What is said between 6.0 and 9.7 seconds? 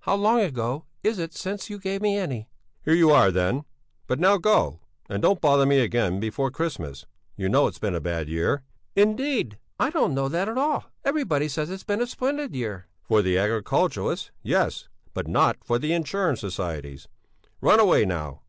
before Christmas; you know it's been a bad year." "Indeed!